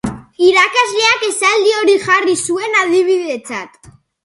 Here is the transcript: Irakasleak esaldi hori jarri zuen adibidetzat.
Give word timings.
Irakasleak 0.45 1.25
esaldi 1.27 1.75
hori 1.81 1.97
jarri 2.07 2.35
zuen 2.49 2.81
adibidetzat. 2.87 3.81